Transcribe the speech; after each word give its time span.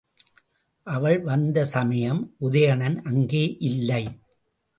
அவள் 0.87 1.21
வந்த 1.21 1.65
சமயம் 1.65 2.35
உதயணன் 2.41 2.97
அங்கே 3.01 3.55
இல்லை. 3.59 4.03